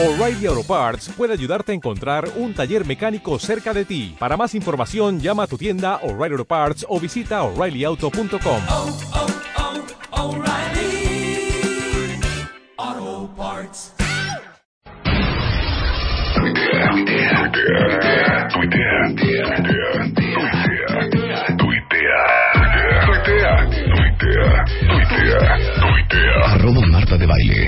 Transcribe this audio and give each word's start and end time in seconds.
O'Reilly 0.00 0.46
Auto 0.46 0.62
Parts 0.62 1.08
puede 1.16 1.32
ayudarte 1.32 1.72
a 1.72 1.74
encontrar 1.74 2.30
un 2.36 2.54
taller 2.54 2.86
mecánico 2.86 3.36
cerca 3.40 3.74
de 3.74 3.84
ti. 3.84 4.14
Para 4.16 4.36
más 4.36 4.54
información, 4.54 5.18
llama 5.18 5.42
a 5.42 5.46
tu 5.48 5.58
tienda 5.58 5.96
O'Reilly 6.04 6.34
Auto 6.34 6.44
Parts 6.44 6.86
o 6.88 7.00
visita 7.00 7.42
oreillyauto.com. 7.42 8.62
Oh, 8.68 8.98
oh. 9.14 9.28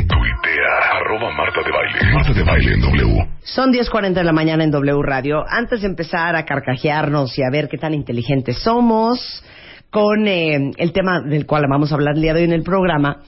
Tuitea. 0.09 0.75
Arroba 0.95 1.31
Marta 1.33 1.63
de 1.63 1.71
Marta 2.21 2.35
de 2.35 2.43
Baile 2.43 2.75
en 2.75 2.83
W. 2.83 3.29
Son 3.45 3.73
10.40 3.73 4.13
de 4.13 4.25
la 4.25 4.33
mañana 4.33 4.63
en 4.63 4.71
W 4.71 5.03
Radio. 5.03 5.43
Antes 5.49 5.81
de 5.81 5.87
empezar 5.87 6.37
a 6.37 6.45
carcajearnos 6.45 7.39
y 7.39 7.43
a 7.43 7.49
ver 7.51 7.67
qué 7.67 7.79
tan 7.79 7.95
inteligentes 7.95 8.59
somos 8.59 9.43
con 9.89 10.29
eh, 10.29 10.71
el 10.77 10.93
tema 10.93 11.23
del 11.23 11.47
cual 11.47 11.65
vamos 11.67 11.91
a 11.91 11.95
hablar 11.95 12.17
el 12.17 12.21
día 12.21 12.35
de 12.35 12.41
hoy 12.41 12.45
en 12.45 12.53
el 12.53 12.63
programa, 12.63 13.23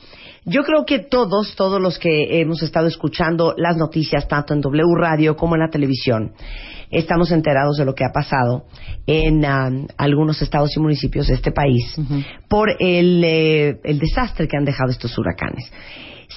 yo 0.45 0.63
creo 0.63 0.85
que 0.85 0.99
todos, 0.99 1.57
todos 1.57 1.81
los 1.81 1.99
que 1.99 2.43
hemos 2.43 2.63
estado 2.63 2.87
escuchando 2.87 3.55
las 3.57 3.79
noticias, 3.79 4.29
tanto 4.29 4.53
en 4.53 4.61
W 4.61 4.95
Radio 4.95 5.37
como 5.37 5.55
en 5.55 5.63
la 5.63 5.71
televisión, 5.71 6.35
estamos 6.91 7.33
enterados 7.33 7.79
de 7.79 7.87
lo 7.87 7.95
que 7.95 8.05
ha 8.05 8.13
pasado 8.13 8.67
en 9.07 9.43
ah, 9.47 9.71
algunos 9.97 10.43
estados 10.43 10.77
y 10.77 10.81
municipios 10.81 11.29
de 11.29 11.35
este 11.35 11.51
país 11.51 11.99
por 12.47 12.69
el, 12.79 13.25
eh, 13.25 13.81
el 13.85 13.99
desastre 13.99 14.47
que 14.47 14.59
han 14.59 14.67
dejado 14.67 14.91
estos 14.91 15.17
huracanes. 15.17 15.73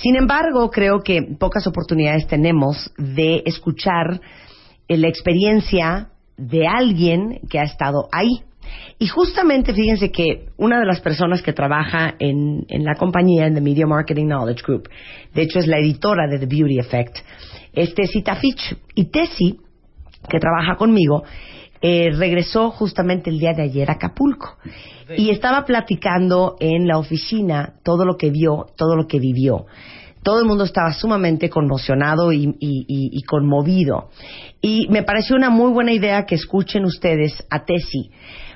Sin 0.02 0.16
embargo, 0.16 0.70
creo 0.70 1.02
que 1.02 1.22
pocas 1.40 1.67
oportunidades 1.67 2.27
tenemos 2.27 2.91
de 2.98 3.44
escuchar 3.45 4.20
eh, 4.88 4.98
la 4.98 5.08
experiencia 5.08 6.09
de 6.38 6.67
alguien 6.67 7.39
que 7.50 7.59
ha 7.59 7.64
estado 7.64 8.08
ahí. 8.11 8.42
Y 8.97 9.08
justamente 9.08 9.73
fíjense 9.73 10.11
que 10.11 10.47
una 10.58 10.80
de 10.80 10.86
las 10.86 11.00
personas 11.02 11.42
que 11.42 11.53
trabaja 11.53 12.16
en, 12.20 12.66
en 12.70 12.83
la 12.83 12.95
compañía, 12.95 13.45
en 13.45 13.53
The 13.53 13.61
Media 13.61 13.86
Marketing 13.86 14.25
Knowledge 14.25 14.64
Group, 14.66 14.89
de 15.33 15.44
hecho 15.44 15.59
es 15.59 15.67
la 15.67 15.80
editora 15.80 16.27
de 16.27 16.39
The 16.39 16.45
Beauty 16.45 16.80
Effect, 16.80 17.17
es 17.73 17.94
Tessie 17.94 18.23
Tafich. 18.23 18.75
Y 18.95 19.05
Tessie, 19.05 19.58
que 20.30 20.39
trabaja 20.39 20.75
conmigo, 20.77 21.23
eh, 21.81 22.09
regresó 22.16 22.72
justamente 22.72 23.30
el 23.30 23.40
día 23.40 23.54
de 23.54 23.64
ayer 23.64 23.90
a 23.90 23.94
Acapulco. 23.94 24.58
Y 25.16 25.30
estaba 25.30 25.66
platicando 25.66 26.56
en 26.59 26.88
la 26.88 26.98
oficina 26.98 27.76
todo 27.84 28.06
lo 28.06 28.17
que 28.17 28.32
vio, 28.32 28.66
todo 28.76 28.95
lo 28.95 29.06
que 29.08 29.20
vivió. 29.20 29.66
Todo 30.23 30.40
el 30.40 30.45
mundo 30.45 30.64
estaba 30.64 30.92
sumamente 30.94 31.50
conmocionado 31.50 32.32
y, 32.34 32.45
y- 32.59 32.86
y- 32.88 33.09
y 33.12 33.22
conmovido. 33.23 34.09
Y 34.62 34.88
me 34.90 35.04
pareció 35.04 35.36
una 35.36 35.52
muy 35.52 35.72
buena 35.72 35.92
idea 35.92 36.26
que 36.26 36.34
escuchen 36.36 36.86
ustedes 36.86 37.45
a 37.52 37.66
Tessie 37.66 38.10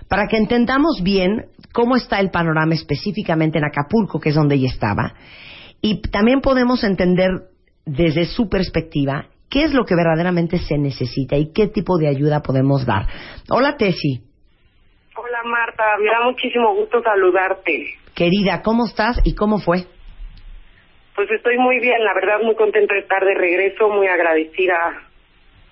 para 0.07 0.27
que 0.27 0.37
entendamos 0.37 1.01
bien 1.03 1.45
cómo 1.71 1.95
está 1.95 2.19
el 2.19 2.31
panorama 2.31 2.73
específicamente 2.73 3.59
en 3.59 3.65
Acapulco, 3.65 4.19
que 4.19 4.29
es 4.29 4.35
donde 4.35 4.55
ella 4.55 4.69
estaba. 4.69 5.13
Y 5.81 6.01
también 6.01 6.41
podemos 6.41 6.83
entender 6.83 7.29
desde 7.85 8.25
su 8.25 8.49
perspectiva 8.49 9.27
qué 9.49 9.63
es 9.63 9.73
lo 9.73 9.83
que 9.85 9.95
verdaderamente 9.95 10.57
se 10.57 10.77
necesita 10.77 11.35
y 11.35 11.51
qué 11.53 11.67
tipo 11.67 11.97
de 11.97 12.07
ayuda 12.07 12.41
podemos 12.41 12.85
dar. 12.85 13.07
Hola 13.49 13.77
Tessie, 13.77 14.21
Hola 15.15 15.43
Marta, 15.43 15.83
me 15.99 16.05
da 16.09 16.21
muchísimo 16.25 16.73
gusto 16.75 17.01
saludarte. 17.03 17.95
querida, 18.15 18.61
¿cómo 18.63 18.85
estás 18.85 19.19
y 19.25 19.35
cómo 19.35 19.57
fue? 19.59 19.79
Pues 21.15 21.29
estoy 21.31 21.57
muy 21.57 21.79
bien, 21.79 22.01
la 22.03 22.13
verdad 22.13 22.39
muy 22.41 22.55
contenta 22.55 22.93
de 22.93 23.01
estar 23.01 23.23
de 23.25 23.33
regreso, 23.35 23.89
muy 23.89 24.07
agradecida 24.07 24.75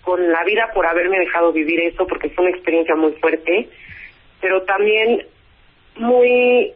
con 0.01 0.29
la 0.31 0.43
vida 0.43 0.69
por 0.73 0.85
haberme 0.85 1.19
dejado 1.19 1.53
vivir 1.53 1.79
eso, 1.81 2.05
porque 2.07 2.29
fue 2.29 2.45
una 2.45 2.55
experiencia 2.55 2.95
muy 2.95 3.13
fuerte, 3.13 3.69
pero 4.41 4.63
también 4.63 5.25
muy, 5.97 6.73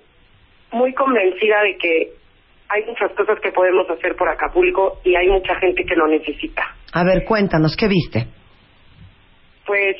muy 0.72 0.94
convencida 0.94 1.62
de 1.63 1.78
que 1.78 2.13
hay 2.71 2.85
muchas 2.85 3.11
cosas 3.13 3.39
que 3.41 3.51
podemos 3.51 3.89
hacer 3.89 4.15
por 4.15 4.29
Acapulco 4.29 5.01
y 5.03 5.15
hay 5.15 5.27
mucha 5.27 5.55
gente 5.55 5.83
que 5.83 5.95
lo 5.95 6.07
necesita. 6.07 6.63
A 6.93 7.03
ver, 7.03 7.25
cuéntanos, 7.25 7.75
¿qué 7.75 7.87
viste? 7.87 8.27
Pues 9.65 9.97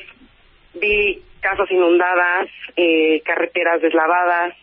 vi 0.76 1.22
casas 1.42 1.70
inundadas, 1.70 2.48
eh, 2.78 3.22
carreteras 3.26 3.82
deslavadas, 3.82 4.56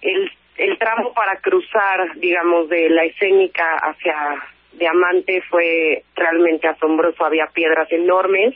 el, 0.00 0.30
el 0.56 0.78
tramo 0.78 1.12
para 1.12 1.40
cruzar, 1.40 2.16
digamos, 2.16 2.68
de 2.70 2.88
la 2.88 3.04
escénica 3.04 3.66
hacia 3.82 4.42
Diamante 4.72 5.42
fue 5.50 6.04
realmente 6.14 6.68
asombroso. 6.68 7.24
Había 7.24 7.46
piedras 7.52 7.90
enormes 7.92 8.54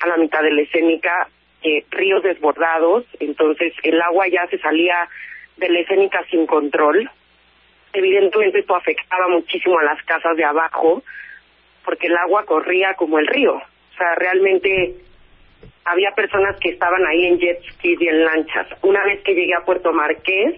a 0.00 0.06
la 0.06 0.16
mitad 0.16 0.42
de 0.42 0.52
la 0.52 0.62
escénica, 0.62 1.28
eh, 1.62 1.84
ríos 1.90 2.22
desbordados, 2.22 3.04
entonces 3.18 3.72
el 3.82 4.00
agua 4.00 4.28
ya 4.28 4.46
se 4.48 4.58
salía 4.58 5.08
de 5.56 5.68
la 5.70 5.80
escénica 5.80 6.24
sin 6.30 6.46
control. 6.46 7.10
Evidentemente 7.96 8.58
esto 8.58 8.76
afectaba 8.76 9.26
muchísimo 9.28 9.78
a 9.78 9.84
las 9.84 10.02
casas 10.04 10.36
de 10.36 10.44
abajo, 10.44 11.02
porque 11.82 12.08
el 12.08 12.16
agua 12.18 12.44
corría 12.44 12.92
como 12.92 13.18
el 13.18 13.26
río. 13.26 13.54
O 13.54 13.96
sea, 13.96 14.14
realmente 14.16 14.96
había 15.82 16.10
personas 16.10 16.60
que 16.60 16.68
estaban 16.68 17.06
ahí 17.06 17.24
en 17.24 17.38
jet 17.38 17.58
skis 17.72 17.98
y 17.98 18.06
en 18.06 18.22
lanchas. 18.22 18.68
Una 18.82 19.02
vez 19.02 19.22
que 19.22 19.32
llegué 19.32 19.54
a 19.54 19.64
Puerto 19.64 19.94
Marqués, 19.94 20.56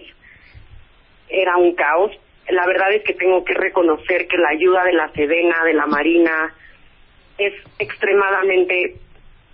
era 1.29 1.55
un 1.55 1.75
caos. 1.75 2.11
La 2.49 2.65
verdad 2.65 2.91
es 2.91 3.03
que 3.03 3.13
tengo 3.13 3.45
que 3.45 3.53
reconocer 3.53 4.27
que 4.27 4.37
la 4.37 4.49
ayuda 4.49 4.83
de 4.83 4.93
la 4.93 5.07
Sedena, 5.13 5.63
de 5.63 5.73
la 5.75 5.85
Marina, 5.85 6.53
es 7.37 7.53
extremadamente 7.77 8.95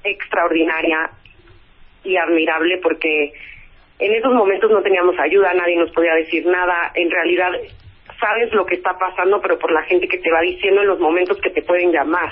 extraordinaria 0.03 1.11
y 2.03 2.17
admirable 2.17 2.79
porque 2.81 3.31
en 3.99 4.13
esos 4.13 4.33
momentos 4.33 4.69
no 4.71 4.81
teníamos 4.81 5.17
ayuda, 5.19 5.53
nadie 5.53 5.77
nos 5.77 5.91
podía 5.91 6.13
decir 6.15 6.45
nada. 6.45 6.91
En 6.95 7.09
realidad 7.09 7.51
sabes 8.19 8.51
lo 8.53 8.65
que 8.65 8.75
está 8.75 8.97
pasando, 8.97 9.41
pero 9.41 9.57
por 9.57 9.71
la 9.71 9.83
gente 9.83 10.07
que 10.07 10.17
te 10.17 10.31
va 10.31 10.41
diciendo 10.41 10.81
en 10.81 10.87
los 10.87 10.99
momentos 10.99 11.39
que 11.41 11.49
te 11.49 11.61
pueden 11.61 11.91
llamar, 11.91 12.31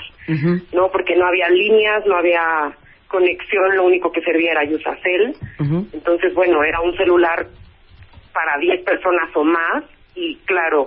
¿no? 0.72 0.90
Porque 0.90 1.16
no 1.16 1.26
había 1.26 1.48
líneas, 1.48 2.04
no 2.06 2.16
había 2.16 2.72
conexión, 3.08 3.76
lo 3.76 3.84
único 3.84 4.10
que 4.10 4.22
servía 4.22 4.52
era 4.52 4.64
Yusacel. 4.64 5.36
Ujú. 5.60 5.86
Entonces, 5.92 6.34
bueno, 6.34 6.64
era 6.64 6.80
un 6.80 6.96
celular 6.96 7.46
para 8.32 8.58
10 8.58 8.82
personas 8.82 9.30
o 9.34 9.44
más 9.44 9.84
y 10.14 10.36
claro, 10.44 10.86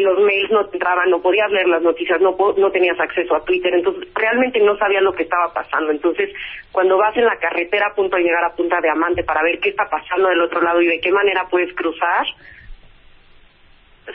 los 0.00 0.18
mails 0.20 0.50
no 0.50 0.66
te 0.66 0.76
entraban, 0.76 1.10
no 1.10 1.20
podías 1.20 1.50
leer 1.50 1.68
las 1.68 1.82
noticias, 1.82 2.20
no, 2.20 2.36
no 2.56 2.70
tenías 2.70 2.98
acceso 2.98 3.34
a 3.34 3.44
Twitter, 3.44 3.74
entonces 3.74 4.08
realmente 4.14 4.60
no 4.60 4.76
sabías 4.76 5.02
lo 5.02 5.12
que 5.12 5.22
estaba 5.22 5.52
pasando. 5.52 5.90
Entonces, 5.90 6.30
cuando 6.72 6.96
vas 6.96 7.16
en 7.16 7.24
la 7.24 7.38
carretera 7.38 7.88
a 7.88 7.94
punto 7.94 8.16
de 8.16 8.22
llegar 8.22 8.44
a 8.44 8.54
Punta 8.54 8.80
de 8.80 8.90
Amante 8.90 9.24
para 9.24 9.42
ver 9.42 9.58
qué 9.60 9.70
está 9.70 9.88
pasando 9.88 10.28
del 10.28 10.40
otro 10.40 10.60
lado 10.60 10.80
y 10.80 10.86
de 10.86 11.00
qué 11.00 11.10
manera 11.12 11.46
puedes 11.48 11.72
cruzar, 11.74 12.26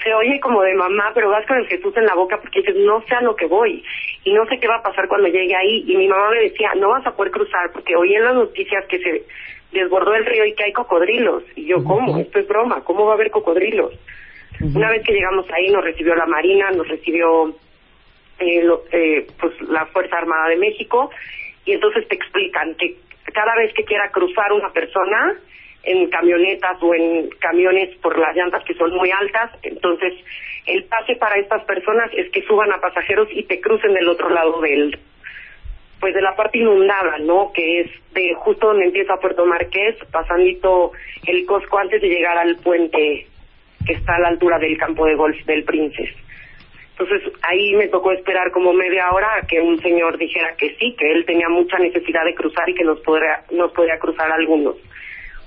se 0.04 0.14
oye 0.14 0.40
como 0.40 0.62
de 0.62 0.74
mamá, 0.74 1.12
pero 1.14 1.30
vas 1.30 1.46
con 1.46 1.58
el 1.58 1.68
Jesús 1.68 1.96
en 1.98 2.06
la 2.06 2.16
boca 2.16 2.40
porque 2.40 2.60
dices, 2.60 2.76
no 2.78 3.02
sé 3.02 3.16
a 3.16 3.22
lo 3.22 3.36
que 3.36 3.46
voy 3.46 3.84
y 4.24 4.34
no 4.34 4.46
sé 4.46 4.60
qué 4.60 4.68
va 4.68 4.78
a 4.78 4.84
pasar 4.84 5.08
cuando 5.08 5.28
llegue 5.28 5.56
ahí. 5.56 5.84
Y 5.88 5.98
mi 5.98 6.08
mamá 6.08 6.30
me 6.32 6.42
decía, 6.42 6.72
no 6.76 6.90
vas 6.90 7.06
a 7.06 7.16
poder 7.16 7.32
cruzar 7.32 7.72
porque 7.74 7.96
oí 7.96 8.16
en 8.16 8.24
las 8.24 8.36
noticias 8.36 8.86
que 8.88 9.00
se 9.00 9.26
desbordó 9.72 10.16
el 10.16 10.26
río 10.26 10.46
y 10.46 10.54
que 10.54 10.64
hay 10.64 10.74
cocodrilos. 10.74 11.44
Y 11.56 11.66
yo, 11.66 11.84
¿cómo? 11.84 12.18
Esto 12.20 12.40
es 12.40 12.48
broma, 12.48 12.84
¿cómo 12.84 13.06
va 13.06 13.12
a 13.12 13.16
haber 13.16 13.32
cocodrilos? 13.32 13.94
Una 14.76 14.90
vez 14.92 15.04
que 15.04 15.14
llegamos 15.14 15.46
ahí 15.52 15.70
nos 15.70 15.84
recibió 15.84 16.16
la 16.16 16.26
Marina, 16.26 16.72
nos 16.72 16.88
recibió 16.88 17.56
eh, 18.40 18.64
lo- 18.64 18.84
eh, 18.92 19.28
pues 19.40 19.60
la 19.70 19.86
Fuerza 19.88 20.18
Armada 20.18 20.50
de 20.50 20.56
México 20.58 21.12
y 21.66 21.74
entonces 21.74 22.08
te 22.08 22.16
explican 22.16 22.76
que 22.76 22.96
cada 23.34 23.56
vez 23.56 23.74
que 23.74 23.84
quiera 23.84 24.10
cruzar 24.12 24.52
una 24.54 24.72
persona 24.72 25.36
en 25.84 26.10
camionetas 26.10 26.78
o 26.82 26.94
en 26.94 27.30
camiones 27.40 27.96
por 27.98 28.18
las 28.20 28.36
llantas 28.36 28.64
que 28.66 28.74
son 28.76 28.94
muy 28.96 29.10
altas, 29.12 29.52
entonces 29.64 30.14
el 30.68 30.84
pase 30.86 31.16
para 31.16 31.40
estas 31.40 31.64
personas 31.66 32.12
es 32.14 32.30
que 32.32 32.44
suban 32.44 32.72
a 32.72 32.80
pasajeros 32.80 33.28
y 33.32 33.44
te 33.44 33.60
crucen 33.62 33.94
del 33.94 34.08
otro 34.10 34.30
lado 34.30 34.60
del 34.62 34.98
pues 36.00 36.16
de 36.16 36.22
la 36.22 36.36
parte 36.36 36.58
inundada, 36.58 37.20
¿no? 37.20 37.52
Que 37.54 37.82
es 37.82 37.92
de 38.14 38.34
justo 38.36 38.68
donde 38.68 38.86
empieza 38.86 39.18
Puerto 39.18 39.46
Marqués, 39.46 39.96
pasandito 40.12 40.92
el 41.28 41.46
Cosco 41.46 41.78
antes 41.78 42.02
de 42.02 42.10
llegar 42.10 42.40
al 42.40 42.56
puente 42.58 43.28
que 43.86 43.94
está 43.94 44.16
a 44.16 44.20
la 44.20 44.28
altura 44.30 44.60
del 44.60 44.78
campo 44.78 45.06
de 45.06 45.16
golf 45.16 45.38
del 45.46 45.64
Princes. 45.64 46.10
Entonces 46.98 47.34
ahí 47.42 47.74
me 47.76 47.88
tocó 47.88 48.12
esperar 48.12 48.52
como 48.52 48.74
media 48.74 49.10
hora 49.12 49.28
a 49.36 49.48
que 49.48 49.60
un 49.60 49.80
señor 49.82 50.18
dijera 50.18 50.56
que 50.56 50.76
sí, 50.76 50.96
que 50.98 51.12
él 51.12 51.26
tenía 51.26 51.50
mucha 51.50 51.80
necesidad 51.80 52.24
de 52.26 52.36
cruzar 52.36 52.70
y 52.70 52.76
que 52.76 52.84
nos 52.84 53.00
podría, 53.00 53.44
nos 53.52 53.72
podía 53.72 53.98
cruzar 53.98 54.32
algunos. 54.32 54.76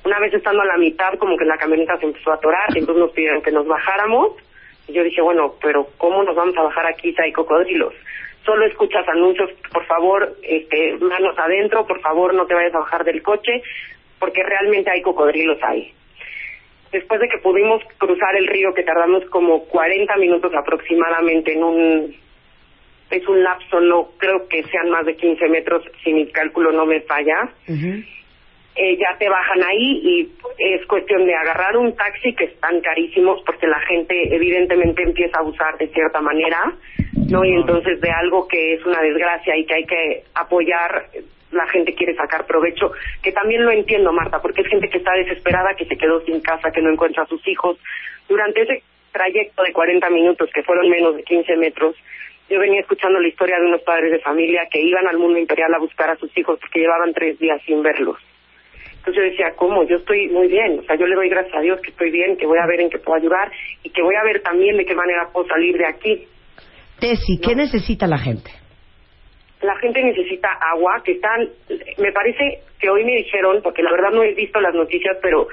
Una 0.05 0.19
vez 0.19 0.35
estando 0.35 0.63
a 0.63 0.67
la 0.67 0.77
mitad, 0.77 1.15
como 1.15 1.37
que 1.37 1.45
la 1.45 1.57
camioneta 1.57 1.97
se 1.99 2.07
empezó 2.07 2.33
a 2.33 2.35
atorar, 2.35 2.67
entonces 2.75 2.97
nos 2.97 3.13
pidieron 3.13 3.41
que 3.41 3.53
nos 3.53 3.67
bajáramos. 3.67 4.33
Y 4.89 4.93
yo 4.93 5.05
dije, 5.05 5.23
bueno, 5.23 5.55
pero 5.63 5.87
¿cómo 5.97 6.23
nos 6.25 6.35
vamos 6.35 6.57
a 6.59 6.63
bajar 6.63 6.87
aquí 6.87 7.15
si 7.15 7.23
hay 7.23 7.33
cocodrilos? 7.33 7.95
Solo 8.45 8.67
escuchas 8.67 9.09
anuncios, 9.09 9.51
por 9.73 9.87
favor, 9.87 10.37
este, 10.43 10.99
manos 10.99 11.39
adentro, 11.39 11.87
por 11.87 12.01
favor 12.01 12.35
no 12.35 12.47
te 12.47 12.55
vayas 12.55 12.75
a 12.75 12.81
bajar 12.81 13.05
del 13.05 13.23
coche, 13.23 13.63
porque 14.19 14.43
realmente 14.43 14.91
hay 14.91 15.01
cocodrilos 15.01 15.59
ahí 15.63 15.95
después 16.94 17.20
de 17.20 17.29
que 17.29 17.38
pudimos 17.38 17.82
cruzar 17.99 18.37
el 18.37 18.46
río, 18.46 18.73
que 18.73 18.85
tardamos 18.85 19.25
como 19.26 19.64
40 19.64 20.17
minutos 20.17 20.52
aproximadamente 20.55 21.52
en 21.52 21.64
un 21.64 22.14
es 23.11 23.29
un 23.29 23.43
lapso, 23.43 23.81
no 23.81 24.11
creo 24.17 24.49
que 24.49 24.62
sean 24.64 24.91
más 24.91 25.05
de 25.05 25.14
15 25.14 25.49
metros, 25.49 25.85
si 26.02 26.12
mi 26.12 26.26
cálculo 26.32 26.73
no 26.73 26.87
me 26.87 27.00
falla. 27.02 27.50
Eh, 28.76 28.96
ya 28.96 29.17
te 29.19 29.29
bajan 29.29 29.62
ahí 29.62 30.00
y 30.02 30.32
es 30.58 30.85
cuestión 30.87 31.26
de 31.26 31.35
agarrar 31.35 31.76
un 31.76 31.94
taxi 31.94 32.35
que 32.35 32.44
están 32.44 32.81
carísimos 32.81 33.40
porque 33.47 33.69
la 33.69 33.79
gente 33.81 34.35
evidentemente 34.35 35.02
empieza 35.02 35.38
a 35.38 35.43
abusar 35.43 35.76
de 35.79 35.88
cierta 35.88 36.20
manera, 36.20 36.73
¿no? 37.31 37.44
Y 37.44 37.52
entonces 37.52 38.00
de 38.00 38.11
algo 38.11 38.49
que 38.49 38.75
es 38.75 38.85
una 38.85 39.00
desgracia 39.00 39.56
y 39.56 39.64
que 39.64 39.75
hay 39.75 39.85
que 39.85 40.25
apoyar, 40.35 41.06
la 41.55 41.67
gente 41.69 41.95
quiere 41.95 42.15
sacar 42.15 42.47
provecho, 42.47 42.93
que 43.23 43.33
también 43.33 43.65
lo 43.65 43.71
entiendo, 43.71 44.12
Marta, 44.12 44.41
porque 44.41 44.62
es 44.62 44.69
gente 44.69 44.89
que 44.89 44.99
está 44.99 45.12
desesperada, 45.12 45.75
que 45.77 45.87
se 45.87 45.97
quedó 45.97 46.21
sin 46.25 46.41
casa, 46.41 46.71
que 46.71 46.83
no 46.83 46.91
encuentra 46.91 47.23
a 47.23 47.27
sus 47.27 47.47
hijos. 47.49 47.79
Durante 48.29 48.62
ese 48.62 48.83
trayecto 49.12 49.62
de 49.62 49.73
40 49.73 50.11
minutos, 50.11 50.51
que 50.53 50.62
fueron 50.62 50.89
menos 50.91 51.17
de 51.17 51.23
15 51.23 51.56
metros, 51.56 51.97
yo 52.51 52.59
venía 52.61 52.81
escuchando 52.81 53.19
la 53.21 53.29
historia 53.29 53.59
de 53.59 53.67
unos 53.67 53.83
padres 53.83 54.12
de 54.12 54.19
familia 54.21 54.69
que 54.71 54.81
iban 54.81 55.06
al 55.06 55.19
mundo 55.19 55.39
imperial 55.39 55.73
a 55.75 55.79
buscar 55.79 56.11
a 56.11 56.17
sus 56.17 56.37
hijos 56.37 56.59
porque 56.61 56.81
llevaban 56.81 57.15
tres 57.15 57.39
días 57.39 57.61
sin 57.65 57.83
verlos. 57.83 58.19
Entonces 58.99 59.23
yo 59.23 59.31
decía, 59.31 59.53
¿cómo? 59.57 59.85
Yo 59.87 59.97
estoy 59.97 60.29
muy 60.29 60.49
bien, 60.49 60.79
o 60.79 60.83
sea, 60.83 60.97
yo 60.97 61.07
le 61.07 61.15
doy 61.15 61.29
gracias 61.29 61.55
a 61.55 61.61
Dios 61.61 61.81
que 61.81 61.91
estoy 61.91 62.11
bien, 62.11 62.37
que 62.37 62.47
voy 62.47 62.59
a 62.59 62.67
ver 62.67 62.81
en 62.81 62.91
qué 62.91 62.99
puedo 62.99 63.19
ayudar 63.19 63.50
y 63.83 63.91
que 63.91 64.03
voy 64.03 64.15
a 64.15 64.25
ver 64.25 64.43
también 64.43 64.77
de 64.77 64.85
qué 64.85 64.95
manera 64.95 65.29
puedo 65.33 65.47
salir 65.47 65.77
de 65.77 65.87
aquí. 65.87 66.27
Tessy, 67.00 67.39
¿qué 67.43 67.55
necesita 67.55 68.07
la 68.07 68.19
gente? 68.19 68.63
La 69.64 69.76
gente 69.76 70.02
necesita 70.02 70.52
agua, 70.72 71.02
que 71.02 71.12
están, 71.12 71.49
me 71.96 72.12
parece 72.12 72.61
que 72.78 72.90
hoy 72.90 73.02
me 73.02 73.16
dijeron, 73.16 73.62
porque 73.62 73.82
la 73.82 73.93
verdad 73.93 74.11
no 74.11 74.22
he 74.22 74.34
visto 74.34 74.61
las 74.61 74.75
noticias, 74.75 75.16
pero 75.22 75.49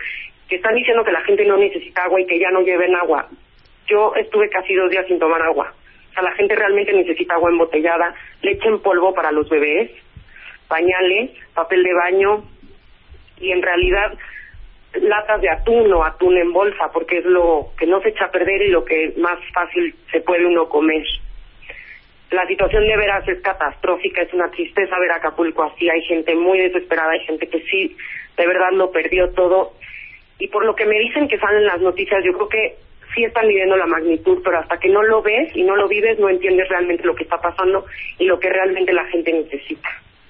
que 0.50 0.58
están 0.58 0.76
diciendo 0.76 1.06
que 1.06 1.14
la 1.14 1.22
gente 1.22 1.46
no 1.46 1.56
necesita 1.56 2.04
agua 2.04 2.20
y 2.20 2.26
que 2.26 2.38
ya 2.38 2.52
no 2.52 2.60
lleven 2.60 2.94
agua. 2.94 3.30
Yo 3.88 4.14
estuve 4.16 4.50
casi 4.50 4.74
dos 4.74 4.90
días 4.92 5.08
sin 5.08 5.18
tomar 5.18 5.42
agua. 5.42 5.74
O 6.10 6.14
sea, 6.14 6.24
la 6.24 6.34
gente 6.34 6.56
realmente 6.56 6.92
necesita 6.92 7.36
agua 7.36 7.52
embotellada, 7.52 8.14
leche 8.42 8.68
en 8.68 8.82
polvo 8.82 9.14
para 9.14 9.32
los 9.32 9.50
bebés, 9.50 9.92
pañales, 10.68 11.32
papel 11.54 11.82
de 11.82 11.94
baño 11.94 12.44
y 13.40 13.52
en 13.52 13.62
realidad 13.62 14.18
latas 14.96 15.42
de 15.42 15.50
atún 15.50 15.92
o 15.94 16.04
atún 16.04 16.38
en 16.38 16.52
bolsa 16.52 16.92
porque 16.92 17.20
es 17.20 17.26
lo 17.26 17.70
que 17.78 17.86
no 17.86 18.02
se 18.02 18.10
echa 18.10 18.26
a 18.26 18.32
perder 18.32 18.62
y 18.64 18.68
lo 18.68 18.84
que 18.84 19.14
más 19.18 19.40
fácil 19.54 19.96
se 20.12 20.20
puede 20.20 20.46
uno 20.46 20.68
comer. 20.68 21.06
La 22.32 22.48
situación 22.48 22.88
de 22.88 22.96
veras 22.96 23.28
es 23.28 23.42
catastrófica, 23.42 24.22
es 24.22 24.34
una 24.34 24.50
tristeza 24.50 24.98
ver 25.00 25.12
Acapulco 25.12 25.64
así, 25.64 25.90
hay 25.90 26.02
gente 26.04 26.34
muy 26.34 26.60
desesperada, 26.60 27.12
hay 27.12 27.26
gente 27.26 27.48
que 27.48 27.62
sí, 27.64 27.96
de 28.38 28.48
verdad 28.48 28.72
lo 28.72 28.90
perdió 28.90 29.32
todo. 29.34 29.74
Y 30.40 30.48
por 30.48 30.66
lo 30.66 30.74
que 30.74 30.86
me 30.86 30.98
dicen 30.98 31.28
que 31.28 31.38
salen 31.38 31.66
las 31.66 31.82
noticias, 31.82 32.24
yo 32.24 32.32
creo 32.32 32.48
que 32.48 32.76
sí 33.14 33.26
están 33.26 33.48
midiendo 33.48 33.76
la 33.76 33.86
magnitud, 33.86 34.40
pero 34.46 34.60
hasta 34.60 34.78
que 34.78 34.88
no 34.88 35.04
lo 35.04 35.22
ves 35.22 35.54
y 35.56 35.64
no 35.64 35.76
lo 35.76 35.90
vives, 35.90 36.20
no 36.20 36.30
entiendes 36.30 36.70
realmente 36.70 37.04
lo 37.04 37.16
que 37.16 37.24
está 37.24 37.38
pasando 37.38 37.86
y 38.18 38.26
lo 38.26 38.40
que 38.40 38.50
realmente 38.50 38.94
la 38.94 39.06
gente 39.08 39.34
necesita. 39.34 39.90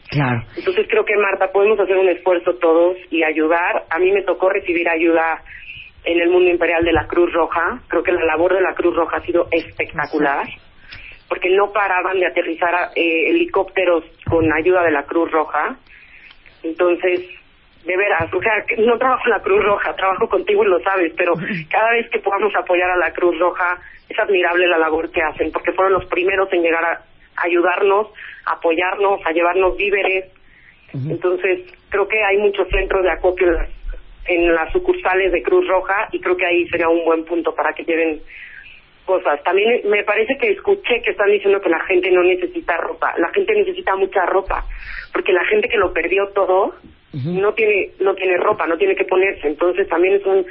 Claro. 0.10 0.42
Entonces 0.58 0.88
creo 0.90 1.06
que 1.06 1.16
Marta 1.16 1.52
podemos 1.52 1.80
hacer 1.80 1.98
un 1.98 2.10
esfuerzo 2.10 2.56
todos 2.56 2.98
y 3.12 3.24
ayudar. 3.24 3.86
A 3.92 4.00
mí 4.00 4.12
me 4.12 4.24
tocó 4.24 4.50
recibir 4.50 4.90
ayuda 4.90 5.42
en 6.04 6.20
el 6.20 6.30
mundo 6.30 6.50
imperial 6.50 6.84
de 6.84 6.94
la 6.94 7.06
Cruz 7.06 7.32
Roja. 7.32 7.80
Creo 7.88 8.02
que 8.02 8.12
la 8.12 8.26
labor 8.26 8.56
de 8.56 8.62
la 8.62 8.74
Cruz 8.74 8.96
Roja 8.96 9.18
ha 9.18 9.22
sido 9.22 9.48
espectacular 9.52 10.48
porque 11.32 11.50
no 11.50 11.72
paraban 11.72 12.20
de 12.20 12.28
aterrizar 12.28 12.90
eh, 12.94 13.30
helicópteros 13.30 14.04
con 14.30 14.52
ayuda 14.52 14.84
de 14.84 14.92
la 14.92 15.04
Cruz 15.04 15.32
Roja. 15.32 15.78
Entonces, 16.62 17.22
de 17.86 17.96
veras, 17.96 18.34
o 18.34 18.42
sea, 18.42 18.52
no 18.80 18.98
trabajo 18.98 19.24
en 19.28 19.32
la 19.32 19.42
Cruz 19.42 19.64
Roja, 19.64 19.96
trabajo 19.96 20.28
contigo 20.28 20.66
y 20.66 20.68
lo 20.68 20.82
sabes, 20.82 21.14
pero 21.16 21.32
cada 21.70 21.92
vez 21.92 22.10
que 22.10 22.20
podamos 22.20 22.54
apoyar 22.54 22.90
a 22.90 22.98
la 22.98 23.14
Cruz 23.14 23.40
Roja 23.40 23.80
es 24.10 24.20
admirable 24.20 24.68
la 24.68 24.78
labor 24.78 25.10
que 25.10 25.22
hacen, 25.22 25.54
porque 25.54 25.72
fueron 25.72 25.94
los 25.94 26.06
primeros 26.08 26.52
en 26.52 26.64
llegar 26.64 26.84
a 26.84 27.02
ayudarnos, 27.38 28.08
a 28.46 28.56
apoyarnos, 28.56 29.22
a 29.26 29.32
llevarnos 29.32 29.78
víveres. 29.78 30.26
Entonces, 30.94 31.62
creo 31.88 32.10
que 32.10 32.22
hay 32.22 32.40
muchos 32.40 32.68
centros 32.68 33.04
de 33.04 33.12
acopio 33.12 33.48
en 33.48 33.54
las, 33.54 33.70
en 34.26 34.54
las 34.54 34.70
sucursales 34.74 35.32
de 35.32 35.42
Cruz 35.44 35.66
Roja 35.66 36.10
y 36.12 36.20
creo 36.20 36.36
que 36.36 36.46
ahí 36.46 36.68
sería 36.68 36.90
un 36.90 37.06
buen 37.06 37.24
punto 37.24 37.56
para 37.56 37.72
que 37.72 37.86
lleven 37.86 38.22
cosas. 39.06 39.42
También 39.44 39.82
me 39.90 40.04
parece 40.04 40.38
que 40.38 40.52
escuché 40.52 41.02
que 41.02 41.12
están 41.12 41.32
diciendo 41.32 41.62
que 41.62 41.70
la 41.70 41.80
gente 41.82 42.12
no 42.12 42.24
necesita 42.24 42.78
ropa. 42.78 43.14
La 43.18 43.30
gente 43.30 43.54
necesita 43.54 43.96
mucha 43.96 44.26
ropa, 44.26 44.66
porque 45.14 45.34
la 45.34 45.46
gente 45.46 45.68
que 45.68 45.78
lo 45.78 45.94
perdió 45.94 46.28
todo 46.30 46.76
no 47.14 47.54
tiene 47.54 47.92
no 48.00 48.16
tiene 48.16 48.38
ropa, 48.38 48.68
no 48.68 48.78
tiene 48.78 48.96
que 48.96 49.06
ponerse. 49.06 49.48
Entonces 49.48 49.88
también 49.88 50.16
es 50.16 50.26
un 50.26 50.46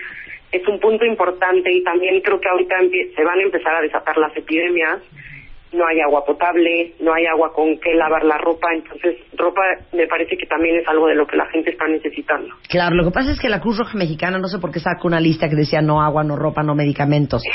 es 0.52 0.66
un 0.66 0.80
punto 0.80 1.04
importante 1.04 1.72
y 1.72 1.82
también 1.82 2.20
creo 2.20 2.40
que 2.40 2.48
ahorita 2.48 2.76
se 3.14 3.24
van 3.24 3.38
a 3.38 3.42
empezar 3.42 3.74
a 3.76 3.80
desatar 3.80 4.16
las 4.18 4.36
epidemias. 4.36 5.00
No 5.72 5.86
hay 5.86 6.00
agua 6.00 6.24
potable, 6.24 6.94
no 7.00 7.14
hay 7.14 7.26
agua 7.26 7.52
con 7.52 7.78
que 7.78 7.94
lavar 7.94 8.24
la 8.24 8.38
ropa, 8.38 8.68
entonces 8.74 9.16
ropa 9.36 9.62
me 9.92 10.06
parece 10.06 10.36
que 10.36 10.46
también 10.46 10.76
es 10.76 10.88
algo 10.88 11.06
de 11.06 11.14
lo 11.14 11.26
que 11.26 11.36
la 11.36 11.46
gente 11.46 11.70
está 11.70 11.86
necesitando. 11.86 12.48
Claro, 12.68 12.96
lo 12.96 13.04
que 13.04 13.12
pasa 13.12 13.32
es 13.32 13.40
que 13.40 13.48
la 13.48 13.60
Cruz 13.60 13.78
Roja 13.78 13.96
Mexicana, 13.96 14.38
no 14.38 14.48
sé 14.48 14.58
por 14.58 14.72
qué 14.72 14.80
sacó 14.80 15.06
una 15.06 15.20
lista 15.20 15.48
que 15.48 15.56
decía 15.56 15.80
no 15.80 16.02
agua, 16.02 16.24
no 16.24 16.36
ropa, 16.36 16.62
no 16.62 16.74
medicamentos. 16.74 17.42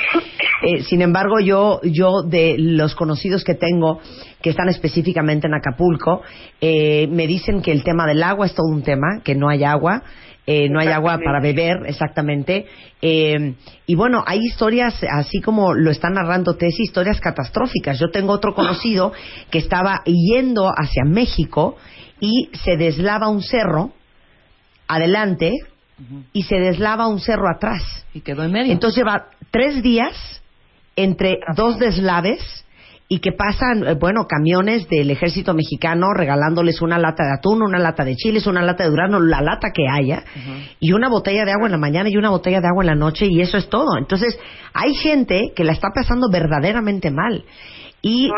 Eh, 0.61 0.81
sin 0.83 1.01
embargo, 1.01 1.39
yo, 1.41 1.81
yo 1.83 2.23
de 2.25 2.55
los 2.57 2.95
conocidos 2.95 3.43
que 3.43 3.55
tengo 3.55 3.99
que 4.41 4.51
están 4.51 4.69
específicamente 4.69 5.47
en 5.47 5.53
Acapulco, 5.53 6.21
eh, 6.61 7.07
me 7.09 7.27
dicen 7.27 7.61
que 7.61 7.71
el 7.71 7.83
tema 7.83 8.07
del 8.07 8.23
agua 8.23 8.45
es 8.45 8.55
todo 8.55 8.67
un 8.71 8.81
tema, 8.81 9.21
que 9.23 9.35
no 9.35 9.49
hay 9.49 9.63
agua. 9.63 10.03
Eh, 10.47 10.69
no 10.69 10.79
hay 10.79 10.89
agua 10.89 11.19
para 11.23 11.39
beber, 11.39 11.85
exactamente. 11.87 12.67
Eh, 13.01 13.55
y 13.87 13.95
bueno, 13.95 14.23
hay 14.25 14.39
historias, 14.39 14.95
así 15.11 15.41
como 15.41 15.73
lo 15.73 15.89
están 15.89 16.13
narrando 16.13 16.55
Tess, 16.55 16.79
historias 16.79 17.19
catastróficas. 17.19 17.99
Yo 17.99 18.11
tengo 18.11 18.33
otro 18.33 18.53
conocido 18.53 19.11
que 19.49 19.57
estaba 19.57 20.03
yendo 20.05 20.69
hacia 20.69 21.03
México 21.03 21.77
y 22.19 22.49
se 22.63 22.77
deslava 22.77 23.27
un 23.27 23.41
cerro 23.41 23.93
adelante 24.87 25.51
y 26.33 26.43
se 26.43 26.57
deslava 26.57 27.07
un 27.07 27.19
cerro 27.19 27.49
atrás. 27.49 28.05
Y 28.13 28.21
quedó 28.21 28.43
en 28.43 28.51
medio. 28.51 28.71
Entonces 28.71 28.97
lleva 28.97 29.29
tres 29.51 29.81
días 29.81 30.41
entre 30.95 31.39
dos 31.55 31.79
deslaves 31.79 32.64
y 33.07 33.19
que 33.19 33.31
pasan, 33.31 33.85
eh, 33.87 33.93
bueno, 33.93 34.25
camiones 34.27 34.89
del 34.89 35.11
ejército 35.11 35.53
mexicano 35.53 36.13
regalándoles 36.13 36.81
una 36.81 36.97
lata 36.97 37.23
de 37.23 37.33
atún, 37.37 37.61
una 37.61 37.77
lata 37.77 38.03
de 38.03 38.15
chiles, 38.15 38.47
una 38.47 38.63
lata 38.63 38.83
de 38.83 38.89
durazno, 38.89 39.19
la 39.19 39.41
lata 39.41 39.69
que 39.71 39.87
haya, 39.87 40.23
y 40.79 40.91
una 40.91 41.07
botella 41.07 41.45
de 41.45 41.51
agua 41.51 41.67
en 41.67 41.73
la 41.73 41.77
mañana 41.77 42.09
y 42.09 42.17
una 42.17 42.31
botella 42.31 42.61
de 42.61 42.67
agua 42.67 42.83
en 42.83 42.87
la 42.87 42.95
noche, 42.95 43.27
y 43.27 43.41
eso 43.41 43.57
es 43.57 43.69
todo. 43.69 43.97
Entonces, 43.97 44.39
hay 44.73 44.95
gente 44.95 45.53
que 45.55 45.63
la 45.63 45.73
está 45.73 45.89
pasando 45.93 46.29
verdaderamente 46.31 47.11
mal. 47.11 47.45
Y 48.07 48.29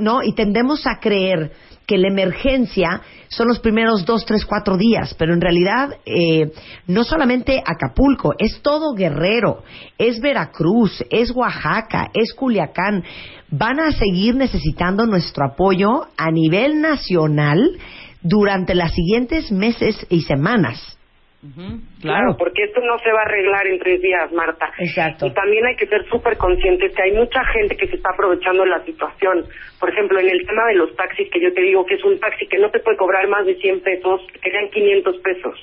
No, 0.00 0.22
y 0.22 0.32
tendemos 0.32 0.86
a 0.86 0.98
creer 0.98 1.52
que 1.86 1.98
la 1.98 2.08
emergencia 2.08 3.02
son 3.28 3.48
los 3.48 3.58
primeros 3.58 4.06
dos, 4.06 4.24
tres, 4.24 4.46
cuatro 4.46 4.78
días, 4.78 5.14
pero 5.18 5.34
en 5.34 5.42
realidad 5.42 5.98
eh, 6.06 6.50
no 6.86 7.04
solamente 7.04 7.62
Acapulco, 7.62 8.32
es 8.38 8.62
todo 8.62 8.94
Guerrero, 8.94 9.62
es 9.98 10.22
Veracruz, 10.22 11.04
es 11.10 11.30
Oaxaca, 11.32 12.08
es 12.14 12.32
Culiacán. 12.32 13.04
Van 13.50 13.78
a 13.78 13.92
seguir 13.92 14.34
necesitando 14.36 15.04
nuestro 15.04 15.44
apoyo 15.44 16.06
a 16.16 16.30
nivel 16.30 16.80
nacional 16.80 17.78
durante 18.22 18.74
las 18.74 18.94
siguientes 18.94 19.52
meses 19.52 20.06
y 20.08 20.22
semanas. 20.22 20.98
Claro, 21.40 21.80
Claro. 22.02 22.36
porque 22.38 22.64
esto 22.64 22.80
no 22.80 22.98
se 22.98 23.10
va 23.12 23.20
a 23.20 23.24
arreglar 23.24 23.66
en 23.66 23.78
tres 23.78 24.00
días, 24.02 24.30
Marta. 24.32 24.70
Exacto. 24.78 25.26
Y 25.26 25.32
también 25.32 25.64
hay 25.64 25.74
que 25.76 25.86
ser 25.86 26.04
súper 26.10 26.36
conscientes 26.36 26.94
que 26.94 27.02
hay 27.02 27.12
mucha 27.12 27.42
gente 27.46 27.76
que 27.76 27.86
se 27.88 27.96
está 27.96 28.10
aprovechando 28.12 28.62
de 28.64 28.68
la 28.68 28.84
situación. 28.84 29.46
Por 29.78 29.88
ejemplo, 29.90 30.20
en 30.20 30.28
el 30.28 30.46
tema 30.46 30.66
de 30.68 30.74
los 30.74 30.94
taxis, 30.96 31.30
que 31.30 31.40
yo 31.40 31.52
te 31.54 31.62
digo 31.62 31.86
que 31.86 31.94
es 31.94 32.04
un 32.04 32.18
taxi 32.20 32.46
que 32.46 32.58
no 32.58 32.70
te 32.70 32.80
puede 32.80 32.98
cobrar 32.98 33.26
más 33.28 33.46
de 33.46 33.54
100 33.56 33.80
pesos, 33.80 34.20
quedan 34.42 34.68
500 34.70 35.16
pesos. 35.22 35.54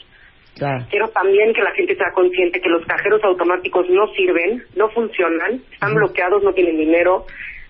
Claro. 0.57 0.83
Quiero 0.89 1.07
también 1.09 1.53
que 1.53 1.61
la 1.61 1.71
gente 1.73 1.95
sea 1.95 2.11
consciente 2.15 2.59
que 2.59 2.69
los 2.69 2.83
cajeros 2.87 3.23
automáticos 3.23 3.87
no 3.91 4.07
sirven, 4.15 4.63
no 4.75 4.89
funcionan, 4.89 5.61
están 5.71 5.93
bloqueados, 5.93 6.41
no 6.41 6.51
tienen 6.53 6.77
dinero, 6.77 7.25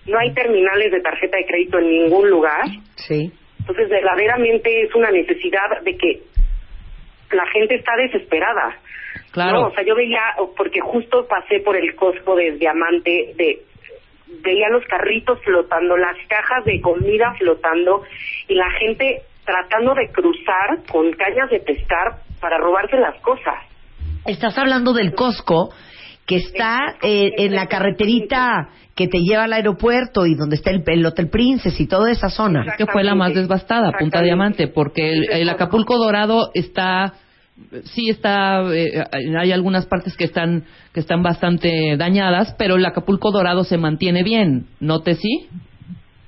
no 0.06 0.18
hay 0.18 0.32
terminales 0.32 0.90
de 0.90 1.00
tarjeta 1.02 1.36
de 1.36 1.44
crédito 1.44 1.78
en 1.78 1.90
ningún 1.90 2.30
lugar. 2.30 2.64
Sí. 2.96 3.30
Entonces, 3.60 3.90
verdaderamente 3.90 4.84
es 4.84 4.94
una 4.94 5.10
necesidad 5.10 5.82
de 5.84 5.94
que 5.98 6.22
la 7.32 7.46
gente 7.52 7.76
está 7.76 7.92
desesperada. 7.96 8.76
Claro. 9.32 9.60
No, 9.60 9.66
o 9.68 9.70
sea, 9.72 9.84
yo 9.84 9.94
veía, 9.94 10.22
porque 10.56 10.80
justo 10.80 11.26
pasé 11.26 11.60
por 11.60 11.76
el 11.76 11.94
Costco 11.94 12.36
de 12.36 12.52
Diamante, 12.52 13.34
de 13.36 13.62
veía 14.42 14.68
los 14.68 14.84
carritos 14.84 15.38
flotando, 15.42 15.96
las 15.96 16.16
cajas 16.28 16.64
de 16.64 16.80
comida 16.80 17.34
flotando 17.38 18.02
y 18.46 18.54
la 18.54 18.70
gente 18.72 19.22
tratando 19.44 19.94
de 19.94 20.10
cruzar 20.12 20.84
con 20.90 21.10
cañas 21.12 21.50
de 21.50 21.60
pescar 21.60 22.20
para 22.40 22.58
robarse 22.58 22.96
las 22.96 23.20
cosas. 23.22 23.54
Estás 24.26 24.58
hablando 24.58 24.92
del 24.92 25.14
Costco 25.14 25.70
que 26.28 26.36
está 26.36 26.94
eh, 27.02 27.32
en 27.38 27.54
la 27.56 27.66
carreterita 27.66 28.68
que 28.94 29.08
te 29.08 29.18
lleva 29.18 29.44
al 29.44 29.52
aeropuerto 29.52 30.26
y 30.26 30.34
donde 30.34 30.56
está 30.56 30.70
el, 30.70 30.82
el 30.86 31.06
Hotel 31.06 31.28
Princess 31.30 31.80
y 31.80 31.86
toda 31.88 32.10
esa 32.12 32.28
zona. 32.28 32.74
que 32.76 32.86
fue 32.86 33.02
la 33.02 33.14
más 33.14 33.34
devastada, 33.34 33.92
Punta. 33.98 34.20
Diamante, 34.22 34.68
porque 34.68 35.10
el, 35.12 35.30
el 35.32 35.48
Acapulco 35.48 35.96
Dorado 35.96 36.50
está, 36.54 37.14
sí 37.84 38.10
está, 38.10 38.62
eh, 38.74 39.02
hay 39.40 39.52
algunas 39.52 39.86
partes 39.86 40.16
que 40.16 40.24
están 40.24 40.64
que 40.92 41.00
están 41.00 41.22
bastante 41.22 41.96
dañadas, 41.96 42.54
pero 42.58 42.76
el 42.76 42.84
Acapulco 42.84 43.30
Dorado 43.30 43.64
se 43.64 43.78
mantiene 43.78 44.22
bien, 44.22 44.66
¿no 44.80 45.00
te 45.00 45.14
sí? 45.14 45.48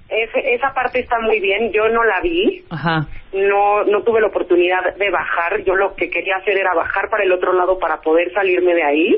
ese- 0.09 0.55
esa 0.55 0.73
parte 0.75 0.99
está 1.01 1.17
muy 1.21 1.39
bien. 1.41 1.71
Yo 1.73 1.89
no 1.89 2.03
la 2.05 2.21
vi. 2.21 2.65
Ajá. 2.71 3.07
No, 3.33 3.85
no 3.85 4.03
tuve 4.03 4.21
la 4.21 4.27
oportunidad 4.27 4.97
de 4.99 5.11
bajar. 5.11 5.63
Yo 5.65 5.75
lo 5.77 5.95
que 5.95 6.11
quería 6.11 6.35
hacer 6.37 6.57
era 6.57 6.71
bajar 6.75 7.09
para 7.11 7.23
el 7.25 7.31
otro 7.33 7.53
lado 7.53 7.79
para 7.79 8.01
poder 8.01 8.33
salirme 8.33 8.75
de 8.75 8.83
ahí. 8.83 9.17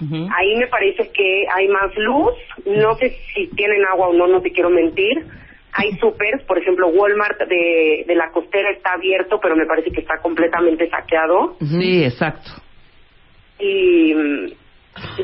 Ahí 0.00 0.56
me 0.56 0.66
parece 0.66 1.10
que 1.10 1.46
hay 1.54 1.68
más 1.68 1.94
luz. 1.96 2.32
No 2.66 2.94
sé 2.96 3.16
si 3.34 3.46
tienen 3.48 3.84
agua 3.90 4.08
o 4.08 4.12
no, 4.12 4.26
no 4.26 4.40
te 4.40 4.52
quiero 4.52 4.70
mentir. 4.70 5.24
Hay 5.72 5.92
supers, 5.98 6.42
por 6.44 6.58
ejemplo, 6.58 6.88
Walmart 6.88 7.38
de, 7.48 8.04
de 8.06 8.14
la 8.14 8.30
costera 8.30 8.70
está 8.70 8.92
abierto, 8.92 9.40
pero 9.40 9.56
me 9.56 9.66
parece 9.66 9.90
que 9.90 10.00
está 10.00 10.18
completamente 10.20 10.88
saqueado. 10.88 11.56
Sí, 11.60 12.04
exacto. 12.04 12.50
Y, 13.58 14.14
mm, 14.14 14.52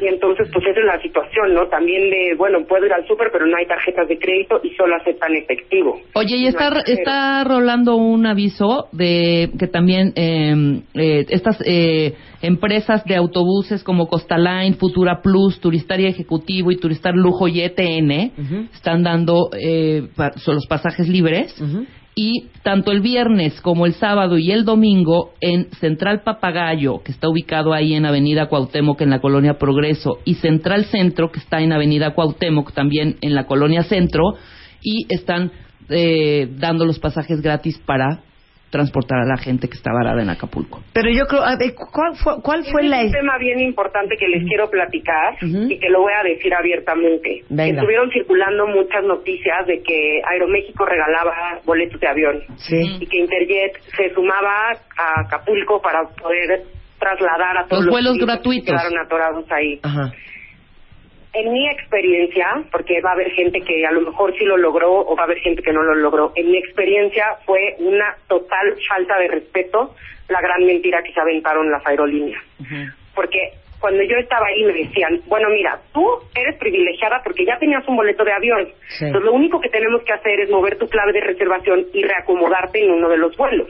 y 0.01 0.07
entonces, 0.07 0.49
pues 0.53 0.65
esa 0.67 0.81
es 0.81 0.87
la 0.87 1.01
situación, 1.03 1.55
¿no? 1.55 1.67
También 1.69 2.11
de, 2.11 2.35
bueno, 2.37 2.59
puedo 2.67 2.87
ir 2.87 2.93
al 2.93 3.07
súper, 3.07 3.29
pero 3.33 3.47
no 3.47 3.57
hay 3.57 3.67
tarjetas 3.67 4.09
de 4.09 4.19
crédito 4.19 4.61
y 4.63 4.71
solo 4.75 4.97
aceptan 4.97 5.35
efectivo. 5.37 6.01
Oye, 6.15 6.37
y 6.37 6.47
está, 6.47 6.71
No 6.71 6.77
cajero. 6.77 6.99
está 6.99 7.45
rolando 7.45 7.97
un 7.97 8.27
aviso 8.27 8.89
de 8.93 9.51
que 9.59 9.67
también 9.67 10.13
eh, 10.17 10.81
eh, 10.95 11.27
estas 11.29 11.63
eh, 11.67 12.15
empresas 12.43 13.05
de 13.05 13.17
autobuses 13.17 13.85
como 13.85 14.07
Costa 14.09 14.39
Line, 14.39 14.75
Futura 14.77 15.21
Plus, 15.23 15.61
Turistaria 15.61 16.09
Ejecutivo 16.09 16.71
y 16.71 16.77
Turistar 16.79 17.15
Lujo 17.15 17.49
y 17.49 17.61
ETN 17.61 18.33
están 18.75 19.03
dando 19.03 19.51
eh, 19.61 20.09
pa- 20.17 20.33
son 20.33 20.55
los 20.57 20.67
pasajes 20.67 21.09
libres. 21.09 21.55
Y 22.23 22.49
tanto 22.63 22.93
el 22.93 23.01
viernes 23.01 23.63
como 23.63 23.87
el 23.87 23.95
sábado 23.95 24.37
y 24.37 24.53
el 24.53 24.67
domingo 24.67 25.33
en 25.41 25.71
Central 25.81 26.21
Papagayo, 26.23 27.03
que 27.03 27.13
está 27.13 27.31
ubicado 27.31 27.73
ahí 27.73 27.95
en 27.95 28.05
Avenida 28.05 28.51
Cuauhtémoc 28.51 29.01
en 29.01 29.09
la 29.09 29.23
colonia 29.23 29.55
Progreso, 29.59 30.19
y 30.27 30.35
Central 30.35 30.85
Centro, 30.85 31.33
que 31.33 31.39
está 31.39 31.63
en 31.63 31.73
Avenida 31.73 32.13
Cuauhtémoc 32.13 32.75
también 32.75 33.17
en 33.23 33.35
la 33.35 33.47
colonia 33.47 33.85
Centro, 33.85 34.35
y 34.83 35.07
están 35.09 35.51
eh, 35.89 36.47
dando 36.59 36.85
los 36.85 36.99
pasajes 36.99 37.41
gratis 37.41 37.79
para 37.87 38.21
transportar 38.71 39.19
a 39.19 39.27
la 39.27 39.37
gente 39.37 39.69
que 39.69 39.75
está 39.75 39.93
varada 39.93 40.23
en 40.23 40.31
Acapulco. 40.31 40.81
Pero 40.93 41.11
yo 41.11 41.27
creo, 41.27 41.43
a 41.43 41.57
ver, 41.57 41.75
¿cuál 41.75 42.15
fue, 42.17 42.35
cuál 42.43 42.65
fue 42.65 42.85
la... 42.85 43.01
es 43.01 43.07
un 43.07 43.13
tema 43.13 43.37
bien 43.39 43.61
importante 43.61 44.17
que 44.17 44.29
les 44.29 44.45
quiero 44.49 44.71
platicar 44.71 45.35
y 45.43 45.79
que 45.79 45.89
lo 45.91 46.01
voy 46.01 46.13
a 46.19 46.23
decir 46.23 46.55
abiertamente. 46.55 47.43
Venga. 47.49 47.81
Estuvieron 47.81 48.11
circulando 48.11 48.67
muchas 48.69 49.05
noticias 49.05 49.67
de 49.67 49.83
que 49.83 50.21
Aeroméxico 50.31 50.85
regalaba 50.87 51.59
boletos 51.65 52.01
de 52.01 52.09
avión 52.09 52.41
Sí. 52.57 52.99
y 53.01 53.07
que 53.07 53.19
Interjet 53.19 53.73
se 53.97 54.15
sumaba 54.15 54.71
a 54.97 55.21
Acapulco 55.27 55.81
para 55.83 56.05
poder 56.21 56.63
trasladar 56.99 57.57
a 57.59 57.65
todos 57.67 57.85
Los 57.85 57.87
los, 57.87 57.93
vuelos 57.95 58.19
gratuitos. 58.19 58.67
que 58.67 58.71
quedaron 58.73 58.99
atorados 58.99 59.45
ahí. 59.51 59.81
Ajá. 59.83 60.13
En 61.33 61.53
mi 61.53 61.69
experiencia, 61.69 62.65
porque 62.73 63.01
va 63.01 63.11
a 63.11 63.13
haber 63.13 63.31
gente 63.31 63.61
que 63.61 63.87
a 63.87 63.93
lo 63.93 64.01
mejor 64.01 64.37
sí 64.37 64.45
lo 64.45 64.57
logró 64.57 65.07
o 65.07 65.15
va 65.15 65.23
a 65.23 65.27
haber 65.27 65.39
gente 65.39 65.63
que 65.63 65.73
no 65.73 65.83
lo 65.83 65.95
logró, 65.95 66.33
en 66.35 66.51
mi 66.51 66.59
experiencia 66.59 67.37
fue 67.47 67.77
una 67.79 68.17
total 68.27 68.77
falta 68.89 69.17
de 69.19 69.29
respeto 69.29 69.95
la 70.29 70.41
gran 70.41 70.65
mentira 70.65 71.03
que 71.03 71.13
se 71.13 71.21
aventaron 71.21 71.71
las 71.71 71.87
aerolíneas. 71.87 72.43
Porque 73.15 73.53
cuando 73.81 74.03
yo 74.03 74.17
estaba 74.17 74.47
ahí 74.47 74.63
me 74.65 74.73
decían, 74.73 75.21
bueno, 75.27 75.49
mira, 75.51 75.81
tú 75.93 76.07
eres 76.35 76.57
privilegiada 76.59 77.21
porque 77.25 77.45
ya 77.45 77.59
tenías 77.59 77.87
un 77.89 77.97
boleto 77.97 78.25
de 78.25 78.33
avión. 78.33 78.69
Sí. 78.89 79.07
Entonces 79.07 79.27
lo 79.27 79.33
único 79.33 79.61
que 79.61 79.71
tenemos 79.71 80.03
que 80.03 80.13
hacer 80.13 80.41
es 80.41 80.51
mover 80.51 80.79
tu 80.79 80.87
clave 80.87 81.13
de 81.13 81.21
reservación 81.21 81.87
y 81.93 82.03
reacomodarte 82.03 82.85
en 82.85 82.91
uno 82.91 83.09
de 83.09 83.19
los 83.19 83.37
vuelos. 83.37 83.69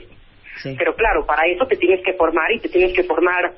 Sí. 0.61 0.75
Pero 0.77 0.95
claro, 0.95 1.25
para 1.25 1.47
eso 1.47 1.65
te 1.65 1.77
tienes 1.77 2.03
que 2.03 2.13
formar 2.13 2.51
y 2.51 2.59
te 2.59 2.69
tienes 2.69 2.93
que 2.93 3.03
formar 3.03 3.51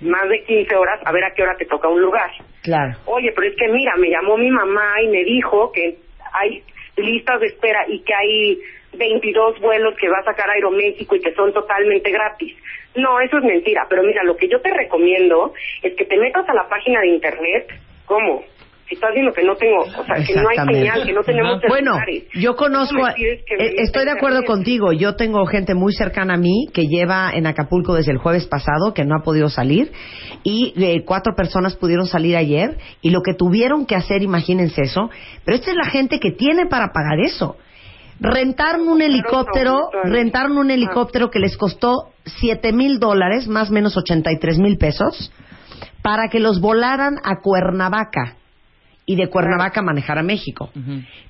más 0.00 0.28
de 0.28 0.44
15 0.44 0.74
horas 0.76 1.00
a 1.04 1.12
ver 1.12 1.24
a 1.24 1.34
qué 1.34 1.42
hora 1.42 1.56
te 1.56 1.66
toca 1.66 1.88
un 1.88 2.00
lugar. 2.00 2.30
Claro. 2.62 2.94
Oye, 3.06 3.32
pero 3.34 3.48
es 3.48 3.56
que 3.56 3.68
mira, 3.68 3.96
me 3.96 4.10
llamó 4.10 4.36
mi 4.36 4.50
mamá 4.50 5.00
y 5.02 5.08
me 5.08 5.24
dijo 5.24 5.72
que 5.72 5.98
hay 6.32 6.62
listas 6.96 7.40
de 7.40 7.46
espera 7.46 7.84
y 7.88 8.00
que 8.00 8.14
hay 8.14 8.58
22 8.94 9.60
vuelos 9.60 9.94
que 9.96 10.08
va 10.08 10.18
a 10.18 10.24
sacar 10.24 10.50
Aeroméxico 10.50 11.16
y 11.16 11.20
que 11.20 11.34
son 11.34 11.52
totalmente 11.52 12.10
gratis. 12.10 12.56
No, 12.96 13.20
eso 13.20 13.38
es 13.38 13.44
mentira, 13.44 13.86
pero 13.88 14.02
mira, 14.02 14.24
lo 14.24 14.36
que 14.36 14.48
yo 14.48 14.60
te 14.60 14.70
recomiendo 14.70 15.54
es 15.82 15.94
que 15.94 16.04
te 16.04 16.16
metas 16.18 16.48
a 16.48 16.54
la 16.54 16.68
página 16.68 17.00
de 17.00 17.08
internet. 17.08 17.68
¿Cómo? 18.06 18.42
Estás 18.90 19.10
viendo 19.14 19.32
que 19.32 19.44
no 19.44 19.54
tengo, 19.54 19.82
o 19.82 20.04
sea, 20.04 20.16
que 20.16 20.34
no 20.34 20.48
hay 20.48 20.74
señal, 20.74 21.06
que 21.06 21.12
no 21.12 21.22
tenemos. 21.22 21.60
Bueno, 21.68 21.96
yo 22.34 22.56
conozco, 22.56 22.96
¿Cómo 22.96 23.06
me 23.06 23.14
pides 23.14 23.44
que 23.46 23.56
me 23.56 23.64
eh, 23.66 23.74
estoy 23.78 24.04
de 24.04 24.10
acuerdo 24.10 24.42
contigo. 24.42 24.92
Yo 24.92 25.14
tengo 25.14 25.46
gente 25.46 25.74
muy 25.74 25.92
cercana 25.92 26.34
a 26.34 26.36
mí 26.36 26.66
que 26.74 26.88
lleva 26.88 27.30
en 27.32 27.46
Acapulco 27.46 27.94
desde 27.94 28.10
el 28.10 28.18
jueves 28.18 28.46
pasado, 28.46 28.92
que 28.92 29.04
no 29.04 29.14
ha 29.16 29.22
podido 29.22 29.48
salir, 29.48 29.92
y 30.42 30.74
eh, 30.76 31.04
cuatro 31.06 31.36
personas 31.36 31.76
pudieron 31.76 32.06
salir 32.06 32.36
ayer, 32.36 32.78
y 33.00 33.10
lo 33.10 33.22
que 33.22 33.32
tuvieron 33.32 33.86
que 33.86 33.94
hacer, 33.94 34.22
imagínense 34.22 34.82
eso, 34.82 35.08
pero 35.44 35.56
esta 35.56 35.70
es 35.70 35.76
la 35.76 35.88
gente 35.88 36.18
que 36.18 36.32
tiene 36.32 36.66
para 36.66 36.88
pagar 36.88 37.20
eso. 37.20 37.56
Rentaron 38.18 38.88
un 38.88 39.02
helicóptero, 39.02 39.88
rentaron 40.02 40.58
un 40.58 40.72
helicóptero 40.72 41.30
que 41.30 41.38
les 41.38 41.56
costó 41.56 42.10
siete 42.24 42.72
mil 42.72 42.98
dólares, 42.98 43.46
más 43.46 43.70
o 43.70 43.72
menos 43.72 43.96
83 43.96 44.58
mil 44.58 44.78
pesos, 44.78 45.32
para 46.02 46.28
que 46.28 46.40
los 46.40 46.60
volaran 46.60 47.18
a 47.22 47.40
Cuernavaca 47.40 48.39
y 49.10 49.16
de 49.16 49.26
Cuernavaca 49.28 49.82
manejar 49.82 50.18
a 50.18 50.22
México. 50.22 50.70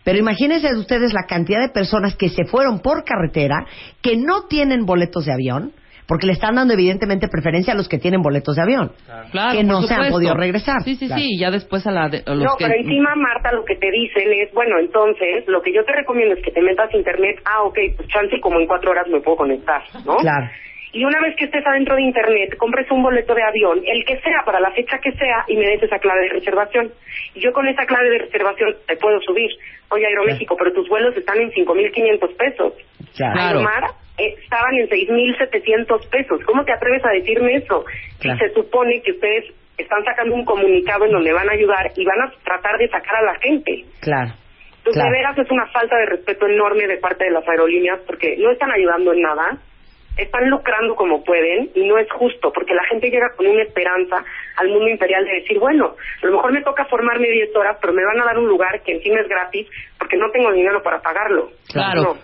Pero 0.05 0.19
imagínense 0.19 0.75
ustedes 0.77 1.15
la 1.15 1.25
cantidad 1.27 1.61
de 1.63 1.71
personas 1.73 2.15
que 2.15 2.29
se 2.29 2.45
fueron 2.45 2.81
por 2.81 3.05
carretera, 3.05 3.65
que 4.03 4.19
no 4.19 4.43
tienen 4.49 4.85
boletos 4.85 5.25
de 5.25 5.33
avión, 5.33 5.73
porque 6.07 6.27
le 6.27 6.35
están 6.35 6.57
dando 6.57 6.75
evidentemente 6.75 7.27
preferencia 7.29 7.73
a 7.73 7.77
los 7.77 7.89
que 7.89 7.97
tienen 7.97 8.21
boletos 8.21 8.57
de 8.57 8.63
avión, 8.63 8.93
Claro, 9.31 9.57
que 9.57 9.65
no 9.65 9.81
se 9.83 9.95
han 9.95 10.11
podido 10.11 10.35
regresar. 10.35 10.83
Sí, 10.85 10.97
sí, 10.97 11.07
Claro. 11.07 11.23
sí, 11.23 11.29
y 11.31 11.39
ya 11.39 11.51
después 11.51 11.87
a, 11.87 11.91
la 11.93 12.09
de- 12.11 12.23
a 12.27 12.35
los 12.35 12.45
No, 12.45 12.57
que... 12.59 12.67
pero 12.67 12.77
encima, 12.79 13.15
Marta, 13.17 13.51
lo 13.53 13.65
que 13.65 13.77
te 13.77 13.91
dicen 13.91 14.29
es, 14.43 14.53
bueno, 14.53 14.79
entonces, 14.79 15.45
lo 15.47 15.63
que 15.63 15.73
yo 15.73 15.83
te 15.87 15.93
recomiendo 15.93 16.35
es 16.35 16.43
que 16.45 16.51
te 16.51 16.61
metas 16.61 16.93
a 16.93 16.97
internet. 16.99 17.37
Ah, 17.47 17.63
ok, 17.63 17.79
pues 17.97 18.09
chance 18.09 18.39
como 18.43 18.61
en 18.61 18.67
cuatro 18.67 18.91
horas 18.91 19.07
me 19.09 19.21
puedo 19.23 19.39
conectar, 19.39 19.81
¿no? 20.05 20.17
Claro. 20.17 20.47
Y 20.93 21.05
una 21.05 21.21
vez 21.21 21.37
que 21.37 21.45
estés 21.45 21.65
adentro 21.65 21.95
de 21.95 22.03
internet, 22.03 22.57
compres 22.57 22.91
un 22.91 23.03
boleto 23.03 23.35
de 23.35 23.43
avión, 23.43 23.81
el 23.87 24.05
que 24.05 24.19
sea, 24.21 24.43
para 24.45 24.59
la 24.59 24.73
fecha 24.73 24.99
que 24.99 25.13
sea, 25.13 25.45
y 25.47 25.57
me 25.57 25.67
des 25.67 25.83
esa 25.83 25.99
clave 25.99 26.23
de 26.23 26.29
reservación. 26.31 26.91
Y 27.35 27.41
yo 27.41 27.53
con 27.53 27.69
esa 27.69 27.87
clave 27.87 28.11
de 28.11 28.19
reservación 28.19 28.75
te 28.87 28.97
puedo 28.97 29.21
subir. 29.21 29.51
Oye, 29.91 30.07
Aeroméxico, 30.07 30.57
pero 30.57 30.73
tus 30.73 30.89
vuelos 30.89 31.17
están 31.17 31.39
en 31.39 31.51
5.500 31.53 32.37
pesos. 32.37 32.73
Claro. 33.17 33.41
Aeromar 33.41 33.85
eh, 34.19 34.35
estaban 34.43 34.75
en 34.75 34.89
6.700 34.89 36.09
pesos. 36.11 36.41
¿Cómo 36.45 36.65
te 36.65 36.73
atreves 36.73 37.05
a 37.05 37.11
decirme 37.11 37.57
eso? 37.57 37.85
Claro. 38.19 38.39
Si 38.39 38.47
se 38.47 38.55
supone 38.55 39.01
que 39.03 39.13
ustedes 39.13 39.45
están 39.79 40.05
sacando 40.05 40.35
un 40.35 40.45
comunicado 40.45 41.07
en 41.07 41.13
donde 41.13 41.33
van 41.33 41.49
a 41.49 41.53
ayudar 41.53 41.91
y 41.97 42.05
van 42.05 42.21
a 42.21 42.33
tratar 42.45 42.77
de 42.79 42.89
sacar 42.89 43.17
a 43.17 43.33
la 43.33 43.35
gente. 43.41 43.85
Claro. 44.01 44.33
Entonces, 44.79 44.95
Claro. 45.03 45.11
de 45.11 45.19
veras 45.19 45.39
es 45.39 45.51
una 45.51 45.67
falta 45.69 45.97
de 45.97 46.07
respeto 46.07 46.47
enorme 46.47 46.87
de 46.87 46.97
parte 46.97 47.25
de 47.25 47.31
las 47.31 47.47
aerolíneas 47.49 48.01
porque 48.07 48.37
no 48.39 48.51
están 48.51 48.71
ayudando 48.73 49.13
en 49.13 49.23
nada, 49.23 49.59
están 50.23 50.49
lucrando 50.49 50.95
como 50.95 51.25
pueden 51.25 51.71
y 51.75 51.87
no 51.87 51.99
es 51.99 52.11
justo 52.13 52.53
porque 52.53 52.75
la 52.75 52.85
gente 52.85 53.11
llega 53.11 53.31
con 53.37 53.47
una 53.47 53.63
esperanza 53.63 54.25
al 54.57 54.69
mundo 54.69 54.89
imperial 54.89 55.25
de 55.25 55.41
decir, 55.41 55.59
bueno, 55.59 55.95
a 56.23 56.27
lo 56.27 56.33
mejor 56.33 56.53
me 56.53 56.63
toca 56.63 56.85
formarme 56.87 57.29
10 57.29 57.57
horas, 57.57 57.79
pero 57.81 57.93
me 57.93 58.05
van 58.05 58.21
a 58.21 58.25
dar 58.25 58.39
un 58.39 58.49
lugar 58.49 58.83
que 58.83 58.93
encima 58.93 59.21
es 59.21 59.29
gratis 59.29 59.67
porque 59.99 60.17
no 60.17 60.31
tengo 60.31 60.53
dinero 60.53 60.83
para 60.83 61.01
pagarlo. 61.01 61.51
Claro. 61.73 62.03
No. 62.03 62.17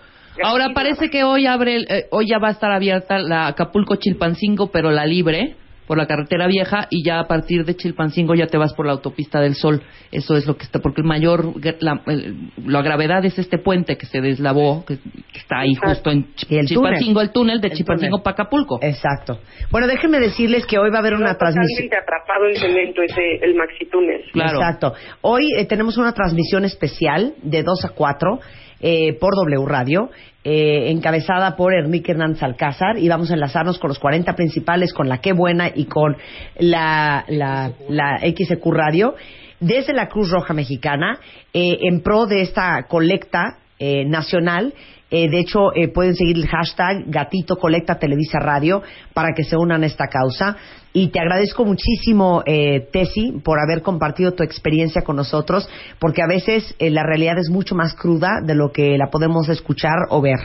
Ahora 0.43 0.71
parece 0.75 1.09
que 1.09 1.25
hoy 1.25 1.47
abre, 1.47 1.79
eh, 1.89 2.07
hoy 2.11 2.27
ya 2.29 2.39
va 2.39 2.49
a 2.49 2.53
estar 2.53 2.71
abierta 2.71 3.19
la 3.19 3.47
Acapulco 3.47 3.97
Chilpancingo, 3.97 4.71
pero 4.71 4.91
la 4.91 5.07
libre 5.07 5.57
por 5.87 5.99
la 5.99 6.07
carretera 6.07 6.47
vieja 6.47 6.87
y 6.91 7.05
ya 7.05 7.21
a 7.21 7.29
partir 7.29 7.65
de 7.65 7.77
Chilpancingo 7.77 8.35
ya 8.35 8.47
te 8.47 8.59
vas 8.59 8.75
por 8.75 8.87
la 8.87 8.93
autopista 8.93 9.41
del 9.41 9.55
Sol. 9.55 9.83
Eso 10.13 10.37
es 10.37 10.47
lo 10.47 10.57
que 10.57 10.65
está, 10.65 10.81
porque 10.81 11.01
el 11.01 11.07
mayor, 11.07 11.53
la, 11.81 12.01
el- 12.07 12.51
la 12.67 12.83
gravedad 12.83 13.25
es 13.25 13.39
este 13.39 13.59
puente 13.59 13.97
que 13.97 14.07
se 14.07 14.21
deslavó, 14.21 14.85
que, 14.85 14.97
que 14.99 15.39
está 15.39 15.61
ahí 15.61 15.71
Exacto. 15.73 15.89
justo 15.95 16.11
en 16.11 16.25
Ch- 16.35 16.47
Y 16.51 16.57
el 16.59 16.67
Chilpancingo, 16.67 17.13
túnel. 17.21 17.27
el 17.27 17.33
túnel 17.33 17.61
de 17.61 17.69
El 17.69 17.75
Chilpancingo 17.75 18.17
túnel. 18.19 18.23
para 18.25 18.35
Acapulco. 18.35 18.79
Exacto. 18.83 19.39
Bueno, 19.71 19.87
déjenme 19.87 20.19
decirles 20.21 20.67
que 20.67 20.79
hoy 20.79 20.91
va 20.91 20.97
a 20.97 21.01
haber 21.01 21.15
una 21.15 21.33
Está 21.33 21.39
transmisión. 21.39 21.89
atrapado 21.89 22.49
en 22.49 22.57
cemento 22.57 23.03
ese, 23.03 23.37
el 23.43 23.55
maxi 23.55 23.87
túnel. 23.87 24.23
Claro. 24.33 24.59
Exacto. 24.59 24.93
Hoy 25.23 25.45
eh, 25.59 25.67
tenemos 25.67 25.97
una 25.99 26.13
transmisión 26.13 26.65
especial 26.65 27.35
de 27.43 27.63
2 27.63 27.85
a 27.85 27.89
4 27.91 28.41
eh, 28.81 29.15
por 29.19 29.35
W 29.35 29.65
Radio, 29.67 30.11
eh, 30.45 30.91
encabezada 30.91 31.57
por 31.57 31.75
Enrique 31.75 32.13
Hernández 32.13 32.43
Alcázar, 32.43 32.99
y 32.99 33.09
vamos 33.09 33.31
a 33.31 33.35
enlazarnos 33.35 33.79
con 33.79 33.89
los 33.89 33.99
40 33.99 34.35
principales, 34.35 34.93
con 34.93 35.09
la 35.09 35.19
Qué 35.19 35.33
Buena 35.33 35.71
y 35.75 35.87
con 35.87 36.17
la, 36.59 37.25
la, 37.29 37.73
la 37.89 38.19
XQ 38.21 38.65
Radio, 38.67 39.15
desde 39.61 39.93
la 39.93 40.09
Cruz 40.09 40.31
Roja 40.31 40.55
Mexicana, 40.55 41.19
eh, 41.53 41.79
en 41.83 42.03
pro 42.03 42.27
de 42.27 42.43
esta 42.43 42.85
colecta 42.89 43.59
eh, 43.79 44.05
nacional. 44.07 44.73
Eh, 45.11 45.29
de 45.29 45.39
hecho, 45.39 45.73
eh, 45.75 45.89
pueden 45.89 46.15
seguir 46.17 46.37
el 46.37 46.49
hashtag 46.49 47.05
Gatito 47.07 47.57
Colecta 47.57 47.99
Televisa 47.99 48.39
Radio 48.41 48.83
para 49.13 49.35
que 49.37 49.45
se 49.45 49.57
unan 49.57 49.83
a 49.83 49.87
esta 49.87 50.07
causa. 50.07 50.57
Y 50.99 51.09
te 51.09 51.21
agradezco 51.21 51.67
muchísimo, 51.67 52.43
eh, 52.47 52.89
Tessy, 52.91 53.43
por 53.45 53.59
haber 53.61 53.83
compartido 53.83 54.33
tu 54.33 54.43
experiencia 54.43 55.03
con 55.03 55.17
nosotros, 55.17 55.69
porque 56.01 56.23
a 56.23 56.27
veces 56.27 56.75
eh, 56.79 56.89
la 56.89 57.03
realidad 57.03 57.37
es 57.37 57.51
mucho 57.51 57.75
más 57.75 57.95
cruda 57.95 58.41
de 58.43 58.55
lo 58.55 58.73
que 58.73 58.97
la 58.97 59.09
podemos 59.13 59.47
escuchar 59.51 60.09
o 60.09 60.23
ver. 60.23 60.41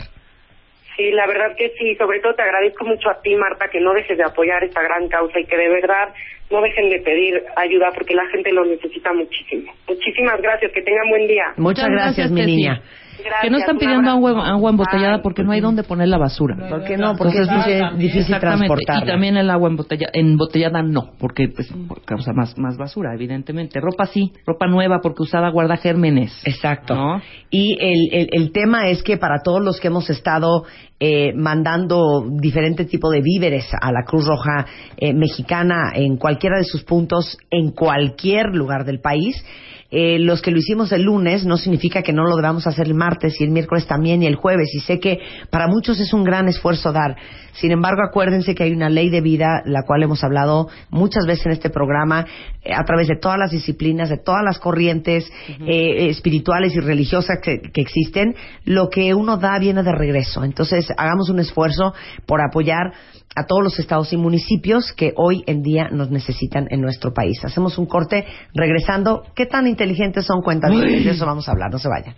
Sí, 0.97 1.09
la 1.11 1.25
verdad 1.25 1.55
que 1.55 1.71
sí. 1.79 1.95
Sobre 1.95 2.19
todo 2.19 2.33
te 2.33 2.41
agradezco 2.41 2.83
mucho 2.83 3.09
a 3.09 3.21
ti, 3.21 3.33
Marta, 3.33 3.69
que 3.71 3.79
no 3.79 3.93
dejes 3.93 4.17
de 4.17 4.25
apoyar 4.25 4.61
esta 4.65 4.81
gran 4.81 5.07
causa 5.07 5.39
y 5.39 5.45
que 5.45 5.55
de 5.55 5.69
verdad 5.69 6.09
no 6.51 6.61
dejen 6.61 6.89
de 6.89 6.99
pedir 6.99 7.41
ayuda 7.55 7.91
porque 7.95 8.13
la 8.13 8.27
gente 8.27 8.51
lo 8.51 8.65
necesita 8.65 9.13
muchísimo. 9.13 9.71
Muchísimas 9.87 10.41
gracias. 10.41 10.73
Que 10.73 10.81
tengan 10.81 11.07
buen 11.07 11.27
día. 11.27 11.45
Muchas 11.55 11.87
gracias, 11.87 12.29
mi 12.29 12.45
niña. 12.45 12.81
Gracias, 13.23 13.41
Que 13.41 13.49
no 13.49 13.57
están 13.57 13.77
pidiendo 13.77 14.09
agua, 14.09 14.47
agua 14.49 14.69
embotellada 14.71 15.15
Ay, 15.15 15.21
porque 15.23 15.43
no 15.43 15.51
hay 15.51 15.61
dónde 15.61 15.83
poner 15.83 16.07
la 16.07 16.17
basura. 16.17 16.55
¿Por 16.69 16.83
qué 16.83 16.97
no? 16.97 17.15
Porque 17.15 17.39
es 17.39 17.49
muy 17.49 17.99
difícil 17.99 18.37
transportarla. 18.39 19.03
Y 19.03 19.07
también 19.07 19.37
el 19.37 19.49
agua 19.49 19.69
embotella- 19.69 20.09
embotellada 20.13 20.81
no, 20.81 21.11
porque 21.19 21.47
pues 21.49 21.73
causa 22.05 22.33
más, 22.33 22.57
más 22.57 22.77
basura, 22.77 23.13
evidentemente. 23.13 23.79
Ropa 23.79 24.05
sí, 24.07 24.31
ropa 24.45 24.67
nueva 24.67 24.99
porque 25.01 25.23
usada 25.23 25.49
guarda 25.49 25.77
gérmenes. 25.77 26.31
Exacto. 26.45 26.95
¿No? 26.95 27.21
Y 27.49 27.77
el, 27.79 28.09
el, 28.21 28.27
el 28.31 28.51
tema 28.51 28.87
es 28.89 29.03
que 29.03 29.17
para 29.17 29.39
todos 29.43 29.61
los 29.61 29.79
que 29.79 29.87
hemos 29.87 30.09
estado 30.09 30.63
eh, 30.99 31.33
mandando 31.35 32.23
diferente 32.29 32.85
tipo 32.85 33.09
de 33.09 33.21
víveres 33.21 33.67
a 33.79 33.91
la 33.91 34.03
Cruz 34.05 34.25
Roja 34.27 34.65
eh, 34.97 35.13
Mexicana 35.13 35.91
en 35.95 36.17
cualquiera 36.17 36.57
de 36.57 36.63
sus 36.63 36.83
puntos, 36.83 37.37
en 37.49 37.71
cualquier 37.71 38.47
lugar 38.53 38.85
del 38.85 38.99
país, 39.01 39.43
eh, 39.93 40.19
los 40.19 40.41
que 40.41 40.51
lo 40.51 40.57
hicimos 40.57 40.93
el 40.93 41.03
lunes 41.03 41.45
no 41.45 41.57
significa 41.57 42.01
que 42.01 42.13
no 42.13 42.23
lo 42.23 42.37
debamos 42.37 42.65
hacer 42.65 42.87
el 42.87 42.93
martes 42.93 43.39
y 43.39 43.43
el 43.43 43.51
miércoles 43.51 43.85
también 43.85 44.23
y 44.23 44.25
el 44.25 44.35
jueves. 44.35 44.73
Y 44.73 44.79
sé 44.79 45.01
que 45.01 45.19
para 45.49 45.67
muchos 45.67 45.99
es 45.99 46.13
un 46.13 46.23
gran 46.23 46.47
esfuerzo 46.47 46.93
dar. 46.93 47.17
Sin 47.51 47.71
embargo, 47.71 48.01
acuérdense 48.01 48.55
que 48.55 48.63
hay 48.63 48.71
una 48.71 48.89
ley 48.89 49.09
de 49.09 49.19
vida, 49.19 49.61
la 49.65 49.83
cual 49.85 50.03
hemos 50.03 50.23
hablado 50.23 50.69
muchas 50.89 51.25
veces 51.25 51.45
en 51.47 51.51
este 51.51 51.69
programa, 51.69 52.25
eh, 52.63 52.73
a 52.73 52.85
través 52.85 53.09
de 53.09 53.17
todas 53.17 53.37
las 53.37 53.51
disciplinas, 53.51 54.09
de 54.09 54.17
todas 54.17 54.43
las 54.45 54.59
corrientes 54.59 55.29
eh, 55.67 56.07
espirituales 56.09 56.73
y 56.73 56.79
religiosas 56.79 57.39
que, 57.43 57.59
que 57.59 57.81
existen. 57.81 58.33
Lo 58.63 58.89
que 58.89 59.13
uno 59.13 59.35
da 59.35 59.59
viene 59.59 59.83
de 59.83 59.91
regreso. 59.91 60.45
Entonces, 60.45 60.87
hagamos 60.97 61.29
un 61.29 61.39
esfuerzo 61.39 61.93
por 62.25 62.39
apoyar 62.41 62.93
a 63.35 63.45
todos 63.45 63.63
los 63.63 63.79
estados 63.79 64.11
y 64.13 64.17
municipios 64.17 64.91
que 64.93 65.13
hoy 65.15 65.43
en 65.47 65.61
día 65.61 65.89
nos 65.91 66.09
necesitan 66.11 66.67
en 66.69 66.81
nuestro 66.81 67.13
país. 67.13 67.43
Hacemos 67.43 67.77
un 67.77 67.85
corte 67.85 68.25
regresando. 68.53 69.23
¿Qué 69.35 69.45
tan 69.45 69.67
inteligentes 69.67 70.25
son 70.25 70.41
cuentas? 70.41 70.71
De 70.71 71.09
eso 71.09 71.25
vamos 71.25 71.47
a 71.47 71.51
hablar, 71.51 71.71
no 71.71 71.79
se 71.79 71.87
vayan. 71.87 72.15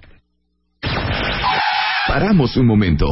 Paramos 2.07 2.57
un 2.57 2.67
momento. 2.67 3.07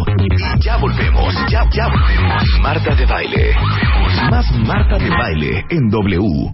Ya 0.59 0.77
volvemos, 0.77 1.33
ya, 1.49 1.63
ya 1.71 1.87
volvemos. 1.87 2.43
Marta 2.61 2.93
de 2.93 3.05
baile. 3.05 3.53
Más 4.29 4.51
Marta 4.59 4.97
de 4.97 5.09
baile 5.09 5.65
en 5.69 5.89
W. 5.89 6.49